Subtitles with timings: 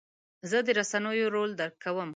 [0.49, 2.09] زه د رسنیو رول درک کوم.